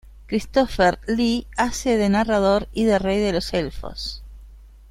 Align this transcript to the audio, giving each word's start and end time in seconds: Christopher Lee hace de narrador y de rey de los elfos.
Christopher 0.27 0.97
Lee 1.05 1.45
hace 1.57 1.95
de 1.95 2.09
narrador 2.09 2.67
y 2.73 2.85
de 2.85 2.97
rey 2.97 3.19
de 3.19 3.33
los 3.33 3.53
elfos. 3.53 4.23